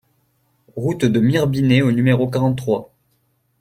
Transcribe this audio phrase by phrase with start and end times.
[0.75, 2.91] Route de Mirebinet au numéro quarante-trois